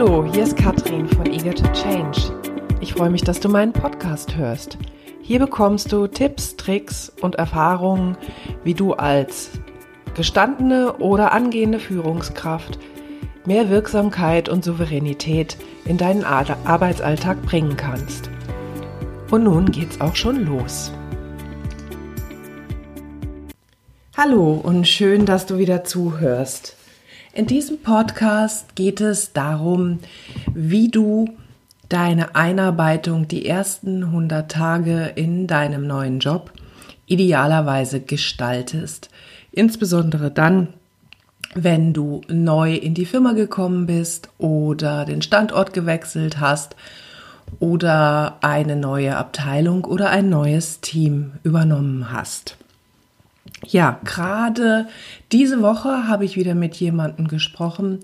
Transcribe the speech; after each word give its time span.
Hallo, 0.00 0.24
hier 0.32 0.44
ist 0.44 0.56
Katrin 0.56 1.08
von 1.08 1.26
Eager 1.26 1.52
to 1.52 1.66
Change. 1.72 2.32
Ich 2.80 2.92
freue 2.92 3.10
mich, 3.10 3.22
dass 3.22 3.40
du 3.40 3.48
meinen 3.48 3.72
Podcast 3.72 4.36
hörst. 4.36 4.78
Hier 5.22 5.40
bekommst 5.40 5.90
du 5.90 6.06
Tipps, 6.06 6.54
Tricks 6.54 7.12
und 7.20 7.34
Erfahrungen, 7.34 8.16
wie 8.62 8.74
du 8.74 8.92
als 8.92 9.50
gestandene 10.14 10.98
oder 10.98 11.32
angehende 11.32 11.80
Führungskraft 11.80 12.78
mehr 13.44 13.70
Wirksamkeit 13.70 14.48
und 14.48 14.62
Souveränität 14.62 15.56
in 15.84 15.98
deinen 15.98 16.22
Arbeitsalltag 16.22 17.42
bringen 17.42 17.76
kannst. 17.76 18.30
Und 19.32 19.42
nun 19.42 19.72
geht's 19.72 20.00
auch 20.00 20.14
schon 20.14 20.46
los. 20.46 20.92
Hallo 24.16 24.60
und 24.62 24.86
schön, 24.86 25.26
dass 25.26 25.46
du 25.46 25.58
wieder 25.58 25.82
zuhörst. 25.82 26.77
In 27.38 27.46
diesem 27.46 27.78
Podcast 27.78 28.74
geht 28.74 29.00
es 29.00 29.32
darum, 29.32 30.00
wie 30.54 30.88
du 30.88 31.36
deine 31.88 32.34
Einarbeitung 32.34 33.28
die 33.28 33.46
ersten 33.46 34.02
100 34.02 34.50
Tage 34.50 35.12
in 35.14 35.46
deinem 35.46 35.86
neuen 35.86 36.18
Job 36.18 36.50
idealerweise 37.06 38.00
gestaltest. 38.00 39.08
Insbesondere 39.52 40.32
dann, 40.32 40.74
wenn 41.54 41.92
du 41.92 42.22
neu 42.26 42.74
in 42.74 42.94
die 42.94 43.06
Firma 43.06 43.34
gekommen 43.34 43.86
bist 43.86 44.30
oder 44.38 45.04
den 45.04 45.22
Standort 45.22 45.72
gewechselt 45.72 46.40
hast 46.40 46.74
oder 47.60 48.38
eine 48.40 48.74
neue 48.74 49.16
Abteilung 49.16 49.84
oder 49.84 50.10
ein 50.10 50.28
neues 50.28 50.80
Team 50.80 51.34
übernommen 51.44 52.10
hast. 52.10 52.56
Ja, 53.66 54.00
gerade 54.04 54.86
diese 55.32 55.62
Woche 55.62 56.08
habe 56.08 56.24
ich 56.24 56.36
wieder 56.36 56.54
mit 56.54 56.76
jemandem 56.76 57.28
gesprochen, 57.28 58.00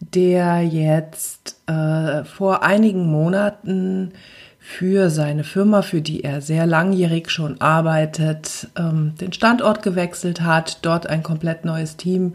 der 0.00 0.62
jetzt 0.62 1.56
äh, 1.66 2.24
vor 2.24 2.62
einigen 2.62 3.06
Monaten 3.10 4.12
für 4.58 5.10
seine 5.10 5.44
Firma, 5.44 5.82
für 5.82 6.00
die 6.00 6.24
er 6.24 6.40
sehr 6.40 6.66
langjährig 6.66 7.30
schon 7.30 7.60
arbeitet, 7.60 8.68
ähm, 8.76 9.14
den 9.20 9.32
Standort 9.32 9.82
gewechselt 9.82 10.40
hat, 10.40 10.78
dort 10.82 11.06
ein 11.06 11.22
komplett 11.22 11.64
neues 11.64 11.96
Team 11.96 12.34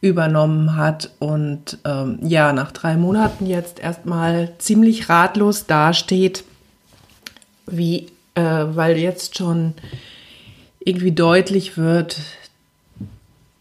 übernommen 0.00 0.76
hat 0.76 1.10
und 1.18 1.78
ähm, 1.84 2.18
ja, 2.22 2.52
nach 2.52 2.72
drei 2.72 2.96
Monaten 2.96 3.46
jetzt 3.46 3.78
erstmal 3.78 4.50
ziemlich 4.58 5.08
ratlos 5.08 5.66
dasteht, 5.66 6.44
wie, 7.66 8.06
äh, 8.34 8.42
weil 8.42 8.96
jetzt 8.96 9.36
schon 9.36 9.74
irgendwie 10.80 11.12
deutlich 11.12 11.76
wird, 11.76 12.18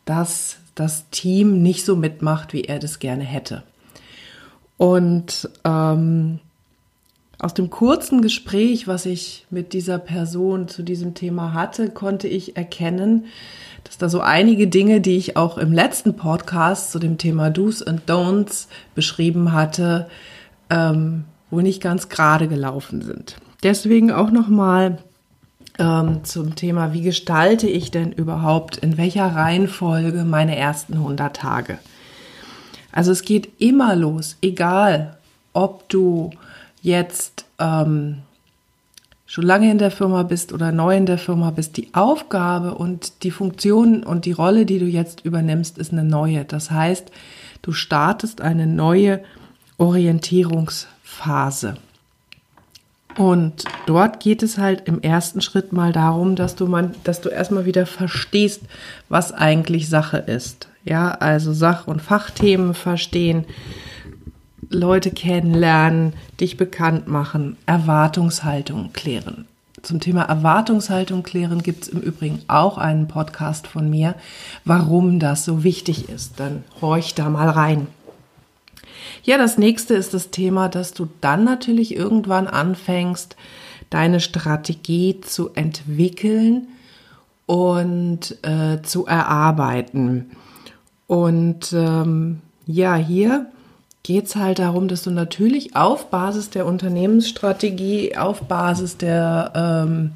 dass 0.06 0.58
das 0.76 1.10
Team 1.12 1.62
nicht 1.62 1.86
so 1.86 1.96
mitmacht, 1.96 2.54
wie 2.54 2.64
er 2.64 2.80
das 2.80 3.00
gerne 3.00 3.24
hätte. 3.24 3.64
Und 4.78 5.50
ähm, 5.66 6.40
aus 7.38 7.54
dem 7.54 7.70
kurzen 7.70 8.22
Gespräch, 8.22 8.88
was 8.88 9.06
ich 9.06 9.46
mit 9.50 9.74
dieser 9.74 10.00
Person 10.00 10.68
zu 10.68 10.84
diesem 10.84 11.14
Thema 11.14 11.54
hatte, 11.54 11.90
konnte 11.90 12.28
ich 12.28 12.56
erkennen, 12.58 13.26
dass 13.84 13.98
da 13.98 14.10
so 14.10 14.22
einige 14.22 14.68
Dinge, 14.68 15.02
die 15.02 15.18
ich 15.18 15.38
auch 15.38 15.58
im 15.58 15.74
letzten 15.74 16.16
Podcast 16.16 16.92
zu 16.92 17.00
dem 17.00 17.18
Thema 17.18 17.50
Do's 17.50 17.82
und 17.82 18.10
Don'ts 18.10 18.68
beschrieben 18.96 19.52
hatte, 19.52 20.10
ähm, 20.70 21.26
wohl 21.50 21.64
nicht 21.64 21.82
ganz 21.82 22.10
gerade 22.10 22.48
gelaufen 22.48 23.02
sind. 23.02 23.38
Deswegen 23.64 24.12
auch 24.12 24.32
nochmal 24.32 25.00
ähm, 25.80 26.24
zum 26.24 26.56
Thema, 26.56 26.94
wie 26.94 27.02
gestalte 27.02 27.68
ich 27.68 27.92
denn 27.92 28.12
überhaupt, 28.12 28.78
in 28.78 28.98
welcher 28.98 29.28
Reihenfolge 29.28 30.24
meine 30.24 30.56
ersten 30.56 30.94
100 30.94 31.36
Tage. 31.36 31.80
Also 32.92 33.12
es 33.12 33.24
geht 33.24 33.50
immer 33.60 33.96
los, 33.96 34.38
egal 34.42 35.18
ob 35.54 35.88
du 35.90 36.32
jetzt 36.82 37.46
ähm, 37.60 38.20
schon 39.26 39.46
lange 39.46 39.70
in 39.70 39.78
der 39.78 39.92
Firma 39.92 40.24
bist 40.24 40.54
oder 40.54 40.72
neu 40.72 40.98
in 40.98 41.06
der 41.06 41.18
Firma 41.18 41.52
bist, 41.52 41.78
die 41.78 41.94
Aufgabe 41.94 42.74
und 42.74 43.24
die 43.24 43.32
Funktion 43.32 44.04
und 44.04 44.26
die 44.26 44.32
Rolle, 44.32 44.66
die 44.66 44.80
du 44.80 44.86
jetzt 44.86 45.24
übernimmst, 45.24 45.78
ist 45.78 45.92
eine 45.92 46.04
neue. 46.04 46.46
Das 46.46 46.72
heißt, 46.72 47.12
du 47.62 47.72
startest 47.72 48.42
eine 48.42 48.66
neue 48.66 49.22
Orientierungsphase. 49.78 51.76
Und 53.20 53.66
dort 53.86 54.22
geht 54.22 54.44
es 54.44 54.58
halt 54.58 54.88
im 54.88 55.02
ersten 55.02 55.42
Schritt 55.42 55.74
mal 55.74 55.92
darum, 55.92 56.38
dass 56.38 56.56
du 56.56 56.68
man, 56.68 56.96
dass 57.04 57.20
du 57.20 57.28
erstmal 57.28 57.66
wieder 57.66 57.86
verstehst, 57.86 58.62
was 59.10 59.34
eigentlich 59.34 59.90
Sache 59.90 60.20
ist. 60.20 60.70
Ja, 60.86 61.12
also 61.12 61.52
Sach- 61.52 61.86
und 61.86 62.02
Fachthemen 62.02 62.74
verstehen, 62.74 63.44
Leute 64.70 65.12
kennenlernen, 65.12 66.14
dich 66.40 66.56
bekannt 66.56 67.10
machen, 67.10 67.58
Erwartungshaltung 67.66 68.94
klären. 68.94 69.46
Zum 69.82 70.00
Thema 70.00 70.22
Erwartungshaltung 70.22 71.22
klären 71.22 71.62
gibt 71.62 71.84
es 71.84 71.90
im 71.90 72.00
Übrigen 72.00 72.40
auch 72.48 72.78
einen 72.78 73.10
Podcast 73.10 73.68
von 73.68 73.90
mir, 73.90 74.16
warum 74.64 75.20
das 75.20 75.44
so 75.44 75.66
wichtig 75.66 76.08
ist. 76.08 76.40
Dann 76.40 76.64
horch 76.80 77.16
da 77.16 77.30
mal 77.30 77.50
rein. 77.50 77.88
Ja, 79.24 79.38
das 79.38 79.58
nächste 79.58 79.94
ist 79.96 80.14
das 80.14 80.32
Thema, 80.32 80.70
dass 80.70 80.94
du 80.94 81.08
dann 81.22 81.44
natürlich 81.44 81.96
irgendwann 81.96 82.48
anfängst, 82.48 83.36
deine 83.90 84.20
Strategie 84.20 85.22
zu 85.22 85.50
entwickeln 85.56 86.68
und 87.46 88.38
äh, 88.44 88.82
zu 88.84 89.06
erarbeiten. 89.06 90.32
Und 91.08 91.74
ähm, 91.74 92.42
ja, 92.68 92.96
hier 92.96 93.48
geht 94.04 94.26
es 94.26 94.36
halt 94.36 94.60
darum, 94.60 94.88
dass 94.88 95.04
du 95.04 95.12
natürlich 95.12 95.76
auf 95.76 96.12
Basis 96.12 96.52
der 96.52 96.66
Unternehmensstrategie, 96.66 98.16
auf 98.16 98.42
Basis 98.42 98.98
der, 98.98 99.52
ähm, 99.56 100.12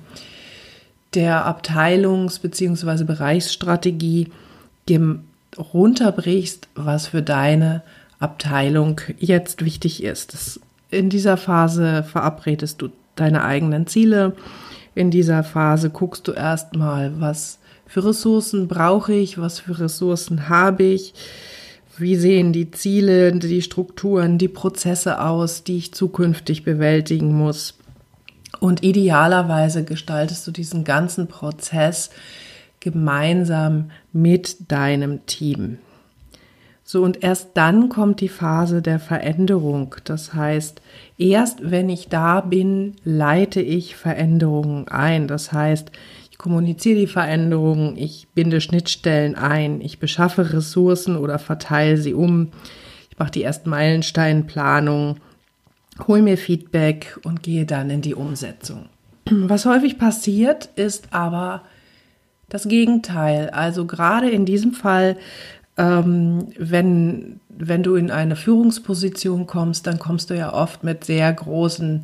der 1.15 1.47
Abteilungs- 1.47 2.39
bzw. 2.39 3.03
Bereichsstrategie 3.03 4.31
runterbrichst, 5.57 6.67
was 6.75 7.07
für 7.07 7.21
deine 7.21 7.81
Abteilung 8.23 9.01
jetzt 9.19 9.63
wichtig 9.65 10.01
ist. 10.03 10.59
In 10.89 11.09
dieser 11.09 11.37
Phase 11.37 12.03
verabredest 12.03 12.81
du 12.81 12.89
deine 13.15 13.43
eigenen 13.43 13.85
Ziele. 13.85 14.33
In 14.95 15.11
dieser 15.11 15.43
Phase 15.43 15.89
guckst 15.89 16.27
du 16.27 16.31
erstmal, 16.31 17.19
was 17.19 17.59
für 17.85 18.05
Ressourcen 18.05 18.67
brauche 18.67 19.13
ich, 19.13 19.37
was 19.37 19.59
für 19.59 19.79
Ressourcen 19.79 20.49
habe 20.49 20.83
ich, 20.83 21.13
wie 21.97 22.15
sehen 22.15 22.53
die 22.53 22.71
Ziele, 22.71 23.33
die 23.33 23.61
Strukturen, 23.61 24.37
die 24.37 24.47
Prozesse 24.47 25.21
aus, 25.21 25.63
die 25.63 25.77
ich 25.77 25.93
zukünftig 25.93 26.63
bewältigen 26.63 27.33
muss. 27.33 27.75
Und 28.59 28.83
idealerweise 28.83 29.83
gestaltest 29.83 30.47
du 30.47 30.51
diesen 30.51 30.83
ganzen 30.83 31.27
Prozess 31.27 32.09
gemeinsam 32.79 33.91
mit 34.11 34.71
deinem 34.71 35.25
Team. 35.25 35.77
So, 36.85 37.01
und 37.01 37.23
erst 37.23 37.51
dann 37.53 37.87
kommt 37.87 38.19
die 38.19 38.29
Phase 38.29 38.81
der 38.81 38.99
Veränderung. 38.99 39.95
Das 40.03 40.33
heißt, 40.33 40.81
erst 41.17 41.71
wenn 41.71 41.89
ich 41.89 42.09
da 42.09 42.41
bin, 42.41 42.95
leite 43.05 43.61
ich 43.61 43.95
Veränderungen 43.95 44.87
ein. 44.89 45.27
Das 45.27 45.53
heißt, 45.53 45.91
ich 46.29 46.37
kommuniziere 46.37 46.99
die 46.99 47.07
Veränderungen, 47.07 47.95
ich 47.95 48.27
binde 48.35 48.59
Schnittstellen 48.59 49.35
ein, 49.35 49.79
ich 49.79 49.99
beschaffe 49.99 50.51
Ressourcen 50.51 51.15
oder 51.15 51.39
verteile 51.39 51.97
sie 51.97 52.13
um, 52.13 52.49
ich 53.09 53.17
mache 53.17 53.31
die 53.31 53.43
ersten 53.43 53.69
Meilensteinplanung, 53.69 55.17
hole 56.07 56.21
mir 56.21 56.37
Feedback 56.37 57.17
und 57.23 57.43
gehe 57.43 57.65
dann 57.65 57.89
in 57.91 58.01
die 58.01 58.15
Umsetzung. 58.15 58.87
Was 59.29 59.65
häufig 59.65 59.97
passiert, 59.97 60.69
ist 60.75 61.13
aber 61.13 61.61
das 62.49 62.67
Gegenteil. 62.67 63.49
Also 63.51 63.85
gerade 63.85 64.29
in 64.29 64.45
diesem 64.45 64.73
Fall 64.73 65.15
ähm, 65.77 66.49
wenn, 66.57 67.39
wenn 67.49 67.83
du 67.83 67.95
in 67.95 68.11
eine 68.11 68.35
Führungsposition 68.35 69.47
kommst, 69.47 69.87
dann 69.87 69.99
kommst 69.99 70.29
du 70.29 70.35
ja 70.35 70.53
oft 70.53 70.83
mit 70.83 71.03
sehr 71.03 71.31
großen, 71.31 72.03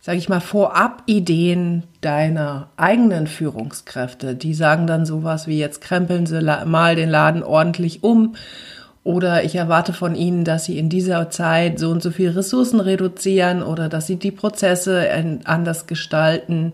sage 0.00 0.18
ich 0.18 0.28
mal, 0.28 0.40
Vorab-Ideen 0.40 1.84
deiner 2.00 2.68
eigenen 2.76 3.26
Führungskräfte. 3.26 4.34
Die 4.34 4.54
sagen 4.54 4.86
dann 4.86 5.06
sowas 5.06 5.46
wie, 5.46 5.58
jetzt 5.58 5.80
krempeln 5.80 6.26
sie 6.26 6.42
mal 6.64 6.96
den 6.96 7.10
Laden 7.10 7.42
ordentlich 7.42 8.02
um. 8.02 8.34
Oder 9.04 9.44
ich 9.44 9.54
erwarte 9.54 9.92
von 9.92 10.16
Ihnen, 10.16 10.42
dass 10.42 10.64
Sie 10.64 10.76
in 10.76 10.88
dieser 10.88 11.30
Zeit 11.30 11.78
so 11.78 11.90
und 11.90 12.02
so 12.02 12.10
viel 12.10 12.30
Ressourcen 12.30 12.80
reduzieren 12.80 13.62
oder 13.62 13.88
dass 13.88 14.08
Sie 14.08 14.16
die 14.16 14.32
Prozesse 14.32 15.08
anders 15.44 15.86
gestalten 15.86 16.72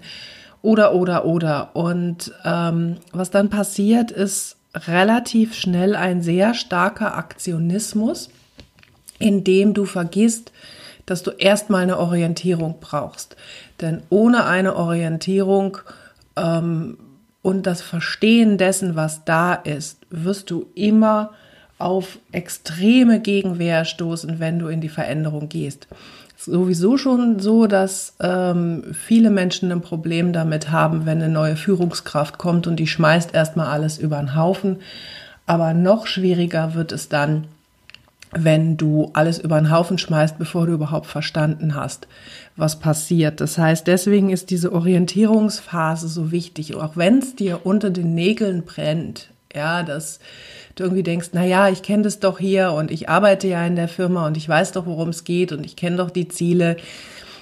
oder 0.62 0.94
oder 0.94 1.26
oder. 1.26 1.76
Und 1.76 2.32
ähm, 2.42 2.96
was 3.12 3.30
dann 3.30 3.50
passiert 3.50 4.10
ist, 4.10 4.56
relativ 4.74 5.54
schnell 5.54 5.96
ein 5.96 6.22
sehr 6.22 6.54
starker 6.54 7.16
Aktionismus, 7.16 8.30
in 9.18 9.44
dem 9.44 9.74
du 9.74 9.84
vergisst, 9.84 10.52
dass 11.06 11.22
du 11.22 11.30
erstmal 11.30 11.82
eine 11.82 11.98
Orientierung 11.98 12.76
brauchst. 12.80 13.36
Denn 13.80 14.02
ohne 14.08 14.44
eine 14.44 14.76
Orientierung 14.76 15.78
ähm, 16.36 16.98
und 17.42 17.66
das 17.66 17.82
Verstehen 17.82 18.56
dessen, 18.56 18.94
was 18.96 19.24
da 19.24 19.54
ist, 19.54 19.98
wirst 20.10 20.50
du 20.50 20.66
immer 20.74 21.32
auf 21.78 22.18
extreme 22.30 23.20
Gegenwehr 23.20 23.84
stoßen, 23.84 24.38
wenn 24.38 24.60
du 24.60 24.68
in 24.68 24.80
die 24.80 24.88
Veränderung 24.88 25.48
gehst. 25.48 25.88
Sowieso 26.44 26.96
schon 26.96 27.38
so, 27.38 27.66
dass 27.66 28.14
ähm, 28.20 28.84
viele 28.92 29.30
Menschen 29.30 29.70
ein 29.70 29.80
Problem 29.80 30.32
damit 30.32 30.70
haben, 30.70 31.06
wenn 31.06 31.22
eine 31.22 31.32
neue 31.32 31.56
Führungskraft 31.56 32.38
kommt 32.38 32.66
und 32.66 32.76
die 32.76 32.86
schmeißt 32.86 33.34
erstmal 33.34 33.68
alles 33.68 33.98
über 33.98 34.18
den 34.18 34.34
Haufen. 34.34 34.78
Aber 35.46 35.74
noch 35.74 36.06
schwieriger 36.06 36.74
wird 36.74 36.92
es 36.92 37.08
dann, 37.08 37.44
wenn 38.32 38.76
du 38.76 39.10
alles 39.12 39.38
über 39.38 39.60
den 39.60 39.70
Haufen 39.70 39.98
schmeißt, 39.98 40.38
bevor 40.38 40.66
du 40.66 40.72
überhaupt 40.72 41.06
verstanden 41.06 41.74
hast, 41.74 42.08
was 42.56 42.78
passiert. 42.78 43.40
Das 43.40 43.58
heißt, 43.58 43.86
deswegen 43.86 44.30
ist 44.30 44.50
diese 44.50 44.72
Orientierungsphase 44.72 46.08
so 46.08 46.32
wichtig, 46.32 46.74
auch 46.74 46.96
wenn 46.96 47.18
es 47.18 47.36
dir 47.36 47.60
unter 47.64 47.90
den 47.90 48.14
Nägeln 48.14 48.64
brennt. 48.64 49.31
Ja, 49.54 49.82
dass 49.82 50.18
du 50.74 50.84
irgendwie 50.84 51.02
denkst, 51.02 51.28
na 51.32 51.44
ja, 51.44 51.68
ich 51.68 51.82
kenne 51.82 52.04
das 52.04 52.20
doch 52.20 52.38
hier 52.38 52.72
und 52.72 52.90
ich 52.90 53.08
arbeite 53.08 53.48
ja 53.48 53.64
in 53.66 53.76
der 53.76 53.88
Firma 53.88 54.26
und 54.26 54.36
ich 54.36 54.48
weiß 54.48 54.72
doch, 54.72 54.86
worum 54.86 55.10
es 55.10 55.24
geht 55.24 55.52
und 55.52 55.64
ich 55.64 55.76
kenne 55.76 55.96
doch 55.96 56.10
die 56.10 56.28
Ziele. 56.28 56.76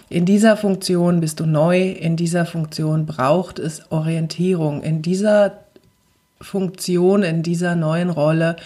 In 0.09 0.25
dieser 0.25 0.57
Funktion 0.57 1.21
bist 1.21 1.39
du 1.39 1.47
neu, 1.47 1.91
in 1.91 2.17
dieser 2.17 2.45
Funktion 2.45 3.07
braucht 3.07 3.61
es 3.61 3.93
Orientierung. 3.93 4.83
In 4.83 5.03
dieser 5.03 5.59
Funktion, 6.41 7.23
in 7.23 7.43
dieser 7.43 7.77
neuen 7.77 8.11
Rolle 8.11 8.56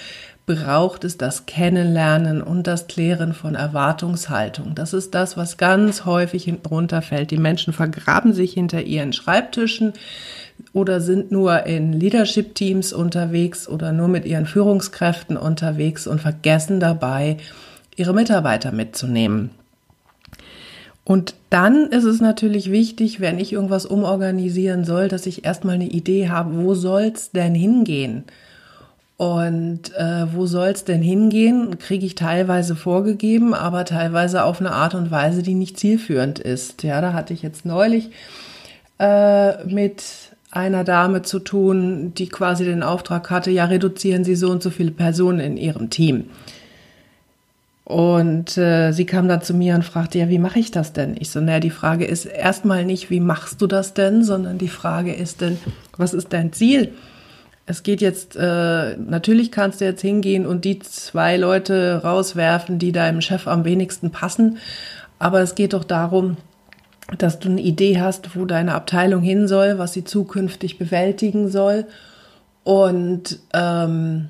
braucht 0.47 1.05
es 1.05 1.17
das 1.17 1.47
Kennenlernen 1.47 2.43
und 2.43 2.67
das 2.67 2.87
Klären 2.87 3.33
von 3.33 3.55
Erwartungshaltung. 3.55 4.75
Das 4.75 4.93
ist 4.93 5.15
das, 5.15 5.37
was 5.37 5.57
ganz 5.57 6.05
häufig 6.05 6.53
runterfällt. 6.71 7.31
Die 7.31 7.39
Menschen 7.39 7.73
vergraben 7.73 8.33
sich 8.35 8.53
hinter 8.53 8.83
ihren 8.83 9.13
Schreibtischen 9.13 9.95
oder 10.75 11.01
sind 11.01 11.31
nur 11.31 11.65
in 11.67 11.93
Leadership-Teams 11.93 12.93
unterwegs 12.93 13.69
oder 13.69 13.93
nur 13.93 14.09
mit 14.09 14.27
ihren 14.27 14.45
Führungskräften 14.45 15.39
unterwegs 15.39 16.07
und 16.07 16.21
vergessen 16.21 16.81
dabei, 16.81 17.39
ihre 17.97 18.13
Mitarbeiter 18.13 18.73
mitzunehmen. 18.73 19.51
Und 21.05 21.35
dann 21.49 21.87
ist 21.87 22.05
es 22.05 22.21
natürlich 22.21 22.73
wichtig, 22.73 23.21
wenn 23.21 23.39
ich 23.39 23.53
irgendwas 23.53 23.87
umorganisieren 23.87 24.85
soll, 24.85 25.09
dass 25.09 25.27
ich 25.27 25.45
erstmal 25.45 25.77
eine 25.77 25.89
Idee 25.89 26.29
habe, 26.29 26.57
wo 26.57 26.75
soll 26.75 27.13
es 27.15 27.31
denn 27.31 27.55
hingehen? 27.55 28.25
Und 29.17 29.95
äh, 29.95 30.27
wo 30.35 30.47
soll 30.47 30.69
es 30.69 30.85
denn 30.85 31.03
hingehen? 31.03 31.79
Kriege 31.79 32.05
ich 32.05 32.17
teilweise 32.17 32.75
vorgegeben, 32.75 33.55
aber 33.55 33.85
teilweise 33.85 34.43
auf 34.43 34.59
eine 34.59 34.73
Art 34.73 34.97
und 34.97 35.13
Weise, 35.13 35.45
die 35.45 35.55
nicht 35.55 35.79
zielführend 35.79 36.41
ist. 36.41 36.83
Ja, 36.83 37.01
da 37.01 37.13
hatte 37.13 37.33
ich 37.33 37.43
jetzt 37.43 37.65
neulich 37.65 38.11
äh, 38.99 39.65
mit 39.67 40.03
einer 40.55 40.85
Dame 40.85 41.23
zu 41.23 41.39
tun, 41.39 42.13
die 42.15 42.29
quasi 42.29 42.65
den 42.65 42.83
Auftrag 42.83 43.31
hatte, 43.31 43.51
ja, 43.51 43.65
reduzieren 43.65 44.25
Sie 44.25 44.37
so 44.37 44.51
und 44.51 44.63
so 44.63 44.71
viele 44.71 44.91
Personen 44.91 45.41
in 45.41 45.57
Ihrem 45.57 45.91
Team. 45.91 46.27
Und 47.85 48.57
äh, 48.57 48.93
sie 48.93 49.05
kam 49.05 49.29
dann 49.29 49.43
zu 49.43 49.53
mir 49.53 49.75
und 49.75 49.85
fragte, 49.85 50.19
ja, 50.19 50.31
wie 50.31 50.39
mache 50.39 50.59
ich 50.59 50.71
das 50.71 50.95
denn? 50.95 51.17
Ich 51.19 51.29
so, 51.29 51.41
naja, 51.41 51.61
die 51.61 51.71
Frage 51.71 52.07
ist 52.07 52.25
erstmal 52.25 52.87
nicht, 52.87 53.11
wie 53.11 53.21
machst 53.21 53.61
du 53.61 53.67
das 53.67 53.93
denn, 53.93 54.25
sondern 54.25 54.57
die 54.57 54.69
Frage 54.69 55.13
ist 55.13 55.43
denn, 55.43 55.59
was 55.99 56.15
ist 56.15 56.33
dein 56.33 56.55
Ziel? 56.55 56.93
Es 57.67 57.83
geht 57.83 58.01
jetzt, 58.01 58.37
äh, 58.37 58.97
natürlich 58.97 59.53
kannst 59.53 59.81
du 59.81 59.85
jetzt 59.85 60.01
hingehen 60.01 60.47
und 60.47 60.65
die 60.65 60.79
zwei 60.79 61.37
Leute 61.37 62.01
rauswerfen, 62.03 62.79
die 62.79 62.93
deinem 62.93 63.21
Chef 63.21 63.47
am 63.47 63.65
wenigsten 63.65 64.11
passen. 64.11 64.59
Aber 65.19 65.41
es 65.41 65.55
geht 65.55 65.75
doch 65.75 65.85
darum, 65.85 66.39
dass 67.19 67.39
du 67.39 67.49
eine 67.49 67.61
Idee 67.61 68.01
hast, 68.01 68.37
wo 68.37 68.45
deine 68.45 68.75
Abteilung 68.75 69.23
hin 69.23 69.47
soll, 69.49 69.79
was 69.79 69.93
sie 69.93 70.05
zukünftig 70.05 70.79
bewältigen 70.79 71.51
soll. 71.51 71.87
Und 72.63 73.41
ähm, 73.53 74.29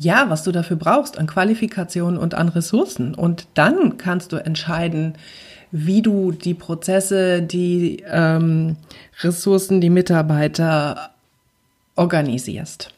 ja, 0.00 0.28
was 0.28 0.42
du 0.44 0.52
dafür 0.52 0.76
brauchst 0.76 1.18
an 1.18 1.26
Qualifikationen 1.26 2.18
und 2.18 2.34
an 2.34 2.48
Ressourcen. 2.48 3.14
Und 3.14 3.46
dann 3.54 3.98
kannst 3.98 4.32
du 4.32 4.36
entscheiden, 4.36 5.14
wie 5.70 6.02
du 6.02 6.32
die 6.32 6.54
Prozesse, 6.54 7.42
die 7.42 8.04
ähm, 8.08 8.76
Ressourcen, 9.20 9.80
die 9.80 9.90
Mitarbeiter 9.90 11.10
organisierst. 11.96 12.92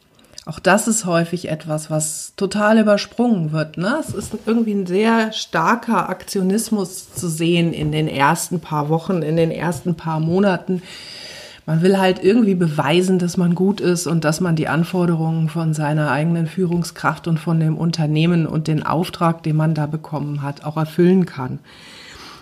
Auch 0.47 0.59
das 0.59 0.89
ist 0.89 1.07
häufig 1.07 1.49
etwas, 1.49 1.91
was 1.91 2.35
total 2.37 2.79
übersprungen 2.79 3.53
wird. 3.53 3.79
Ne? 3.79 3.97
Es 3.99 4.15
ist 4.15 4.37
irgendwie 4.45 4.75
ein 4.75 4.87
sehr 4.87 5.33
starker 5.33 6.11
Aktionismus 6.11 7.15
zu 7.15 7.29
sehen 7.29 7.73
in 7.73 7.93
den 7.93 8.09
ersten 8.09 8.61
paar 8.61 8.91
Wochen, 8.91 9.23
in 9.23 9.37
den 9.37 9.51
ersten 9.51 9.95
paar 9.95 10.21
Monaten. 10.21 10.83
Man 11.65 11.81
will 11.81 11.99
halt 11.99 12.23
irgendwie 12.23 12.55
beweisen, 12.55 13.19
dass 13.19 13.39
man 13.39 13.55
gut 13.55 13.81
ist 13.81 14.07
und 14.07 14.25
dass 14.25 14.43
man 14.43 14.55
die 14.55 14.69
Anforderungen 14.69 15.49
von 15.49 15.73
seiner 15.73 16.11
eigenen 16.11 16.47
Führungskraft 16.47 17.27
und 17.27 17.39
von 17.39 17.59
dem 17.59 17.79
Unternehmen 17.79 18.47
und 18.47 18.69
den 18.69 18.83
Auftrag, 18.83 19.43
den 19.45 19.57
man 19.57 19.75
da 19.75 19.87
bekommen 19.87 20.43
hat, 20.43 20.63
auch 20.65 20.77
erfüllen 20.77 21.25
kann. 21.25 21.61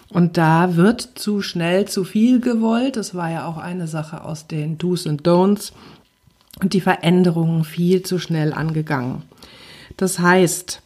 Und 0.08 0.36
da 0.36 0.74
wird 0.74 1.00
zu 1.14 1.40
schnell 1.40 1.86
zu 1.86 2.02
viel 2.02 2.40
gewollt. 2.40 2.96
Das 2.96 3.14
war 3.14 3.30
ja 3.30 3.46
auch 3.46 3.58
eine 3.58 3.86
Sache 3.86 4.24
aus 4.24 4.48
den 4.48 4.76
Do's 4.76 5.06
und 5.06 5.22
Don'ts 5.22 5.72
und 6.62 6.72
die 6.74 6.80
Veränderungen 6.80 7.64
viel 7.64 8.02
zu 8.02 8.18
schnell 8.18 8.52
angegangen. 8.52 9.22
Das 9.96 10.20
heißt, 10.20 10.80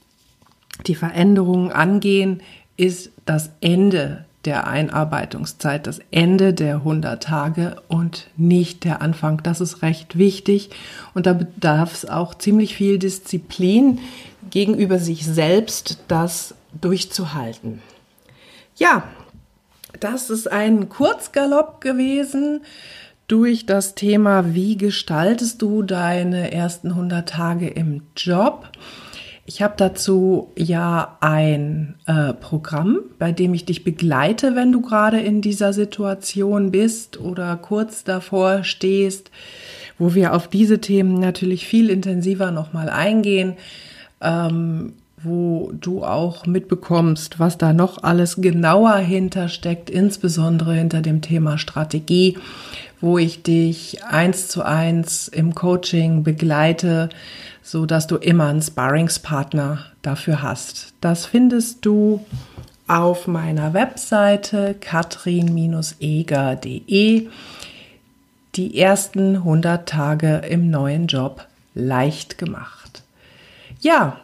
die 0.86 0.94
Veränderungen 0.94 1.70
angehen 1.70 2.42
ist 2.76 3.10
das 3.26 3.50
Ende 3.60 4.24
der 4.46 4.66
Einarbeitungszeit, 4.66 5.86
das 5.86 6.00
Ende 6.10 6.54
der 6.54 6.76
100 6.76 7.22
Tage 7.22 7.76
und 7.88 8.28
nicht 8.36 8.84
der 8.84 9.02
Anfang. 9.02 9.42
Das 9.42 9.60
ist 9.60 9.82
recht 9.82 10.16
wichtig 10.16 10.70
und 11.14 11.26
da 11.26 11.32
bedarf 11.32 11.92
es 11.92 12.08
auch 12.08 12.34
ziemlich 12.34 12.74
viel 12.74 12.98
Disziplin 12.98 13.98
gegenüber 14.50 14.98
sich 14.98 15.26
selbst, 15.26 15.98
das 16.08 16.54
durchzuhalten. 16.80 17.82
Ja, 18.76 19.04
das 20.00 20.30
ist 20.30 20.50
ein 20.50 20.88
Kurzgalopp 20.88 21.80
gewesen 21.80 22.60
durch 23.26 23.66
das 23.66 23.94
Thema, 23.94 24.54
wie 24.54 24.76
gestaltest 24.76 25.60
du 25.62 25.82
deine 25.82 26.52
ersten 26.52 26.88
100 26.88 27.28
Tage 27.28 27.68
im 27.68 28.02
Job. 28.16 28.68
Ich 29.48 29.62
habe 29.62 29.74
dazu 29.76 30.52
ja 30.56 31.18
ein 31.20 31.94
äh, 32.06 32.32
Programm, 32.32 33.00
bei 33.18 33.30
dem 33.30 33.54
ich 33.54 33.64
dich 33.64 33.84
begleite, 33.84 34.56
wenn 34.56 34.72
du 34.72 34.80
gerade 34.80 35.20
in 35.20 35.40
dieser 35.40 35.72
Situation 35.72 36.72
bist 36.72 37.20
oder 37.20 37.56
kurz 37.56 38.02
davor 38.02 38.64
stehst, 38.64 39.30
wo 39.98 40.14
wir 40.14 40.34
auf 40.34 40.48
diese 40.48 40.80
Themen 40.80 41.20
natürlich 41.20 41.66
viel 41.66 41.90
intensiver 41.90 42.50
nochmal 42.50 42.88
eingehen, 42.88 43.54
ähm, 44.20 44.94
wo 45.22 45.72
du 45.72 46.04
auch 46.04 46.46
mitbekommst, 46.46 47.38
was 47.38 47.56
da 47.56 47.72
noch 47.72 48.02
alles 48.02 48.36
genauer 48.36 48.96
hintersteckt, 48.96 49.90
insbesondere 49.90 50.74
hinter 50.74 51.02
dem 51.02 51.22
Thema 51.22 51.56
Strategie 51.56 52.36
wo 53.00 53.18
ich 53.18 53.42
dich 53.42 54.04
eins 54.04 54.48
zu 54.48 54.62
eins 54.62 55.28
im 55.28 55.54
Coaching 55.54 56.22
begleite, 56.22 57.08
so 57.62 57.86
dass 57.86 58.06
du 58.06 58.16
immer 58.16 58.48
einen 58.48 58.62
Sparringspartner 58.62 59.86
dafür 60.02 60.42
hast. 60.42 60.92
Das 61.00 61.26
findest 61.26 61.84
du 61.84 62.24
auf 62.88 63.26
meiner 63.26 63.74
Webseite 63.74 64.76
katrin-eger.de. 64.80 67.28
Die 68.54 68.78
ersten 68.78 69.36
100 69.36 69.88
Tage 69.88 70.42
im 70.48 70.70
neuen 70.70 71.08
Job 71.08 71.46
leicht 71.74 72.38
gemacht. 72.38 73.02
Ja, 73.80 74.20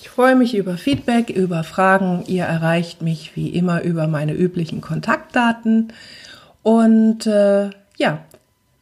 ich 0.00 0.08
freue 0.08 0.36
mich 0.36 0.54
über 0.54 0.76
Feedback, 0.76 1.30
über 1.30 1.64
Fragen. 1.64 2.22
Ihr 2.26 2.44
erreicht 2.44 3.02
mich 3.02 3.34
wie 3.34 3.48
immer 3.48 3.82
über 3.82 4.06
meine 4.06 4.32
üblichen 4.32 4.80
Kontaktdaten. 4.80 5.92
Und 6.62 7.26
äh, 7.26 7.70
ja, 7.96 8.18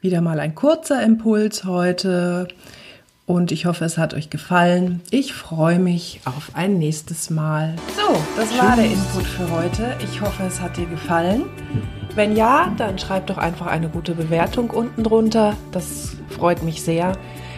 wieder 0.01 0.21
mal 0.21 0.41
ein 0.41 0.55
kurzer 0.55 1.03
Impuls 1.03 1.65
heute. 1.65 2.49
Und 3.27 3.53
ich 3.53 3.67
hoffe, 3.67 3.85
es 3.85 3.99
hat 3.99 4.15
euch 4.15 4.31
gefallen. 4.31 5.03
Ich 5.11 5.35
freue 5.35 5.79
mich 5.79 6.21
auf 6.25 6.53
ein 6.55 6.79
nächstes 6.79 7.29
Mal. 7.29 7.75
So, 7.95 8.17
das 8.37 8.57
war 8.59 8.75
der 8.75 8.87
Input 8.87 9.25
für 9.25 9.51
heute. 9.51 9.95
Ich 10.03 10.21
hoffe, 10.21 10.45
es 10.45 10.61
hat 10.61 10.79
dir 10.79 10.87
gefallen. 10.87 11.45
Wenn 12.15 12.35
ja, 12.35 12.73
dann 12.79 12.99
schreib 12.99 13.27
doch 13.27 13.37
einfach 13.37 13.67
eine 13.67 13.91
gute 13.91 14.15
Bewertung 14.15 14.71
unten 14.71 15.05
drunter. 15.05 15.57
Das 15.73 16.17
freut 16.31 16.63
mich 16.63 16.83
sehr. 16.83 17.13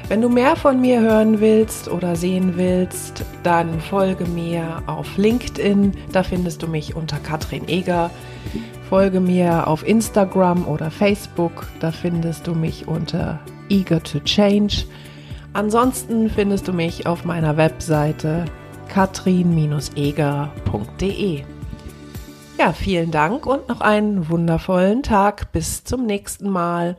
Wenn 0.09 0.21
du 0.21 0.29
mehr 0.29 0.57
von 0.57 0.81
mir 0.81 1.01
hören 1.01 1.39
willst 1.39 1.87
oder 1.87 2.17
sehen 2.17 2.57
willst, 2.57 3.25
dann 3.45 3.81
folge 3.81 4.25
mir 4.25 4.83
auf 4.87 5.17
LinkedIn. 5.17 5.93
Da 6.11 6.25
findest 6.25 6.63
du 6.63 6.67
mich 6.67 6.97
unter 6.97 7.19
Katrin 7.19 7.69
Eger. 7.69 8.11
Folge 8.91 9.21
mir 9.21 9.67
auf 9.69 9.87
Instagram 9.87 10.67
oder 10.67 10.91
Facebook, 10.91 11.69
da 11.79 11.93
findest 11.93 12.49
du 12.49 12.57
mich 12.57 12.89
unter 12.89 13.39
Eager 13.69 14.03
to 14.03 14.19
Change. 14.19 14.85
Ansonsten 15.53 16.29
findest 16.29 16.67
du 16.67 16.73
mich 16.73 17.07
auf 17.07 17.25
meiner 17.25 17.57
Webseite 17.57 18.47
katrin-eger.de. 18.89 21.45
Ja, 22.59 22.73
vielen 22.73 23.13
Dank 23.13 23.47
und 23.47 23.69
noch 23.69 23.81
einen 23.81 24.29
wundervollen 24.29 25.05
Tag. 25.05 25.53
Bis 25.53 25.85
zum 25.85 26.05
nächsten 26.05 26.51
Mal. 26.51 26.97